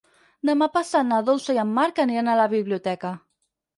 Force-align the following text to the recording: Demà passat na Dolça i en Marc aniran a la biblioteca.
Demà 0.49 0.67
passat 0.77 1.05
na 1.09 1.19
Dolça 1.29 1.55
i 1.57 1.61
en 1.65 1.75
Marc 1.75 2.01
aniran 2.05 2.33
a 2.33 2.39
la 2.43 2.49
biblioteca. 2.55 3.13